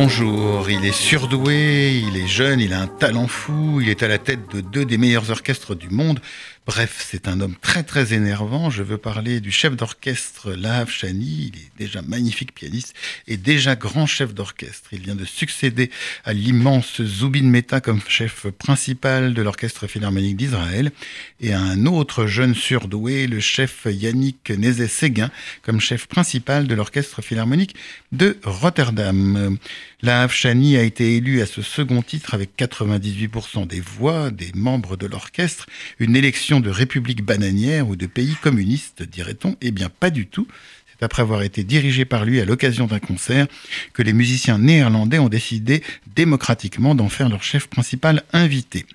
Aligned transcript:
Bonjour, 0.00 0.70
il 0.70 0.84
est 0.84 0.92
surdoué, 0.92 2.04
il 2.06 2.16
est 2.16 2.28
jeune, 2.28 2.60
il 2.60 2.72
a 2.72 2.80
un 2.82 2.86
talent 2.86 3.26
fou, 3.26 3.80
il 3.80 3.88
est 3.88 4.04
à 4.04 4.06
la 4.06 4.18
tête 4.18 4.48
de 4.54 4.60
deux 4.60 4.84
des 4.84 4.96
meilleurs 4.96 5.32
orchestres 5.32 5.74
du 5.74 5.90
monde. 5.90 6.20
Bref, 6.68 7.02
c'est 7.10 7.28
un 7.28 7.40
homme 7.40 7.56
très 7.62 7.82
très 7.82 8.12
énervant. 8.12 8.68
Je 8.68 8.82
veux 8.82 8.98
parler 8.98 9.40
du 9.40 9.50
chef 9.50 9.74
d'orchestre 9.74 10.52
Lahav 10.52 10.90
Chani. 10.90 11.50
Il 11.50 11.58
est 11.58 11.70
déjà 11.78 12.02
magnifique 12.02 12.54
pianiste 12.54 12.94
et 13.26 13.38
déjà 13.38 13.74
grand 13.74 14.04
chef 14.04 14.34
d'orchestre. 14.34 14.90
Il 14.92 15.00
vient 15.00 15.14
de 15.14 15.24
succéder 15.24 15.90
à 16.26 16.34
l'immense 16.34 17.02
Zubin 17.02 17.44
Mehta 17.44 17.80
comme 17.80 18.02
chef 18.06 18.48
principal 18.50 19.32
de 19.32 19.40
l'orchestre 19.40 19.86
philharmonique 19.86 20.36
d'Israël 20.36 20.92
et 21.40 21.54
à 21.54 21.60
un 21.60 21.86
autre 21.86 22.26
jeune 22.26 22.54
surdoué, 22.54 23.26
le 23.26 23.40
chef 23.40 23.86
Yannick 23.90 24.50
Nézet-Séguin, 24.50 25.30
comme 25.62 25.80
chef 25.80 26.06
principal 26.06 26.66
de 26.66 26.74
l'orchestre 26.74 27.22
philharmonique 27.22 27.76
de 28.12 28.36
Rotterdam. 28.44 29.56
La 30.02 30.28
Chani 30.28 30.76
a 30.76 30.82
été 30.82 31.16
élu 31.16 31.40
à 31.40 31.46
ce 31.46 31.62
second 31.62 32.02
titre 32.02 32.34
avec 32.34 32.50
98% 32.56 33.66
des 33.66 33.80
voix 33.80 34.30
des 34.30 34.52
membres 34.54 34.96
de 34.96 35.06
l'orchestre. 35.06 35.66
Une 35.98 36.14
élection 36.14 36.60
de 36.60 36.70
république 36.70 37.24
bananière 37.24 37.88
ou 37.88 37.96
de 37.96 38.06
pays 38.06 38.36
communiste, 38.36 39.02
dirait-on 39.02 39.56
Eh 39.60 39.70
bien, 39.70 39.88
pas 39.88 40.10
du 40.10 40.26
tout. 40.26 40.46
C'est 40.86 41.04
après 41.04 41.22
avoir 41.22 41.42
été 41.42 41.64
dirigé 41.64 42.04
par 42.04 42.24
lui 42.24 42.40
à 42.40 42.44
l'occasion 42.44 42.86
d'un 42.86 43.00
concert 43.00 43.46
que 43.92 44.02
les 44.02 44.12
musiciens 44.12 44.58
néerlandais 44.58 45.18
ont 45.18 45.28
décidé 45.28 45.82
démocratiquement 46.14 46.94
d'en 46.94 47.08
faire 47.08 47.28
leur 47.28 47.42
chef 47.42 47.66
principal 47.66 48.22
invité. 48.32 48.86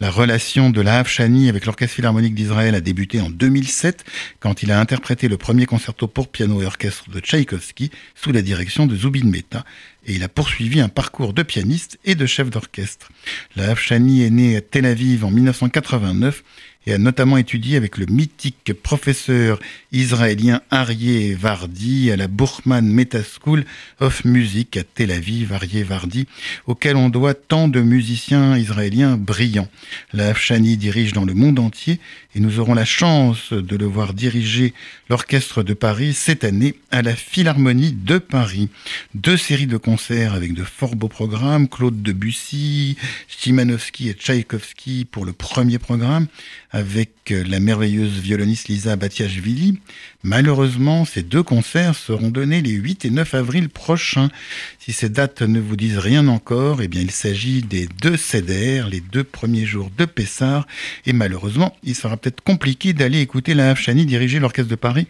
La 0.00 0.10
relation 0.10 0.70
de 0.70 0.80
la 0.80 1.04
Chani 1.04 1.50
avec 1.50 1.66
l'Orchestre 1.66 1.96
Philharmonique 1.96 2.34
d'Israël 2.34 2.74
a 2.74 2.80
débuté 2.80 3.20
en 3.20 3.28
2007 3.28 4.02
quand 4.38 4.62
il 4.62 4.72
a 4.72 4.80
interprété 4.80 5.28
le 5.28 5.36
premier 5.36 5.66
concerto 5.66 6.08
pour 6.08 6.28
piano 6.28 6.62
et 6.62 6.64
orchestre 6.64 7.10
de 7.10 7.20
Tchaïkovski 7.20 7.90
sous 8.14 8.32
la 8.32 8.40
direction 8.40 8.86
de 8.86 8.96
Zubin 8.96 9.26
Mehta 9.26 9.62
et 10.06 10.14
il 10.14 10.22
a 10.22 10.30
poursuivi 10.30 10.80
un 10.80 10.88
parcours 10.88 11.34
de 11.34 11.42
pianiste 11.42 11.98
et 12.06 12.14
de 12.14 12.24
chef 12.24 12.48
d'orchestre. 12.48 13.10
La 13.56 13.74
Chani 13.74 14.22
est 14.22 14.30
né 14.30 14.56
à 14.56 14.62
Tel 14.62 14.86
Aviv 14.86 15.22
en 15.22 15.30
1989 15.30 16.44
et 16.86 16.94
a 16.94 16.98
notamment 16.98 17.36
étudié 17.36 17.76
avec 17.76 17.98
le 17.98 18.06
mythique 18.06 18.72
professeur 18.82 19.58
israélien 19.92 20.62
Aryeh 20.70 21.34
Vardi 21.34 22.10
à 22.10 22.16
la 22.16 22.26
Burman 22.26 22.86
Meta 22.86 23.20
School 23.22 23.64
of 24.00 24.24
Music 24.24 24.76
à 24.78 24.82
Tel 24.82 25.10
Aviv, 25.10 25.52
Aryeh 25.52 25.82
Vardi, 25.82 26.26
auquel 26.66 26.96
on 26.96 27.10
doit 27.10 27.34
tant 27.34 27.68
de 27.68 27.80
musiciens 27.80 28.56
israéliens 28.56 29.16
brillants. 29.16 29.68
La 30.12 30.28
Afshani 30.28 30.76
dirige 30.78 31.12
dans 31.12 31.26
le 31.26 31.34
monde 31.34 31.58
entier 31.58 32.00
et 32.34 32.40
nous 32.40 32.60
aurons 32.60 32.74
la 32.74 32.84
chance 32.84 33.52
de 33.52 33.76
le 33.76 33.86
voir 33.86 34.14
diriger 34.14 34.72
l'Orchestre 35.08 35.62
de 35.62 35.74
Paris 35.74 36.14
cette 36.14 36.44
année 36.44 36.76
à 36.90 37.02
la 37.02 37.16
Philharmonie 37.16 37.92
de 37.92 38.18
Paris. 38.18 38.68
Deux 39.14 39.36
séries 39.36 39.66
de 39.66 39.76
concerts 39.76 40.34
avec 40.34 40.54
de 40.54 40.62
fort 40.62 40.94
beaux 40.94 41.08
programmes, 41.08 41.68
Claude 41.68 42.02
Debussy, 42.02 42.96
Chimanovski 43.28 44.08
et 44.08 44.14
Tchaïkovski 44.14 45.06
pour 45.10 45.24
le 45.24 45.32
premier 45.32 45.78
programme, 45.78 46.26
avec 46.72 47.10
la 47.30 47.58
merveilleuse 47.58 48.20
violoniste 48.20 48.68
Lisa 48.68 48.96
Batiashvili. 48.96 49.80
Malheureusement, 50.22 51.04
ces 51.04 51.22
deux 51.22 51.42
concerts 51.42 51.96
seront 51.96 52.30
donnés 52.30 52.62
les 52.62 52.72
8 52.72 53.04
et 53.04 53.10
9 53.10 53.34
avril 53.34 53.68
prochains. 53.68 54.30
Si 54.78 54.92
ces 54.92 55.08
dates 55.08 55.42
ne 55.42 55.58
vous 55.58 55.76
disent 55.76 55.98
rien 55.98 56.28
encore, 56.28 56.82
eh 56.82 56.88
bien 56.88 57.00
il 57.00 57.10
s'agit 57.10 57.62
des 57.62 57.88
deux 58.00 58.16
CDR, 58.16 58.88
les 58.88 59.00
deux 59.00 59.24
premiers 59.24 59.66
jours 59.66 59.90
de 59.96 60.04
Pessard, 60.04 60.66
et 61.06 61.12
malheureusement, 61.12 61.76
il 61.82 61.94
sera 61.94 62.16
peut-être 62.16 62.42
compliqué 62.42 62.92
d'aller 62.92 63.20
écouter 63.20 63.54
la 63.54 63.74
Chani 63.74 64.06
diriger 64.06 64.38
l'Orchestre 64.38 64.70
de 64.70 64.76
Paris 64.76 65.06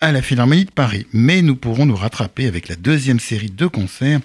à 0.00 0.12
la 0.12 0.22
Philharmonie 0.22 0.66
de 0.66 0.70
Paris. 0.70 1.06
Mais 1.12 1.42
nous 1.42 1.56
pourrons 1.56 1.86
nous 1.86 1.96
rattraper 1.96 2.46
avec 2.46 2.68
la 2.68 2.76
deuxième 2.76 3.20
série 3.20 3.50
de 3.50 3.66
concerts 3.66 4.20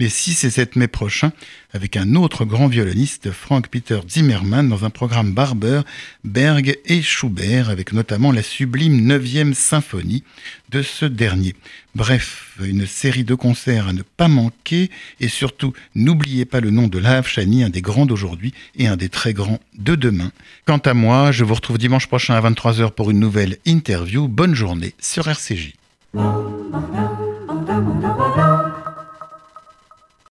les 0.00 0.08
6 0.08 0.44
et 0.44 0.50
7 0.50 0.76
mai 0.76 0.88
prochains 0.88 1.30
avec 1.74 1.96
un 1.98 2.14
autre 2.14 2.46
grand 2.46 2.68
violoniste, 2.68 3.30
Frank 3.32 3.68
Peter 3.68 4.00
Zimmermann, 4.08 4.66
dans 4.66 4.86
un 4.86 4.90
programme 4.90 5.32
Barber, 5.32 5.82
Berg 6.24 6.78
et 6.86 7.02
Schubert, 7.02 7.68
avec 7.68 7.92
notamment 7.92 8.32
la 8.32 8.42
sublime 8.42 9.06
9e 9.06 9.52
symphonie 9.52 10.24
de 10.70 10.80
ce 10.80 11.04
dernier. 11.04 11.54
Bref, 11.94 12.56
une 12.64 12.86
série 12.86 13.24
de 13.24 13.34
concerts 13.34 13.88
à 13.88 13.92
ne 13.92 14.00
pas 14.02 14.28
manquer 14.28 14.90
et 15.20 15.28
surtout 15.28 15.74
n'oubliez 15.94 16.46
pas 16.46 16.60
le 16.60 16.70
nom 16.70 16.88
de 16.88 16.98
Lahav 16.98 17.28
Chani, 17.28 17.62
un 17.62 17.68
des 17.68 17.82
grands 17.82 18.06
d'aujourd'hui 18.06 18.54
et 18.76 18.86
un 18.86 18.96
des 18.96 19.10
très 19.10 19.34
grands 19.34 19.60
de 19.78 19.96
demain. 19.96 20.32
Quant 20.64 20.78
à 20.78 20.94
moi, 20.94 21.30
je 21.30 21.44
vous 21.44 21.54
retrouve 21.54 21.76
dimanche 21.76 22.06
prochain 22.06 22.34
à 22.34 22.40
23h 22.40 22.92
pour 22.92 23.10
une 23.10 23.20
nouvelle 23.20 23.58
interview. 23.66 24.28
Bonne 24.28 24.54
journée 24.54 24.94
sur 24.98 25.28
RCJ. 25.28 25.74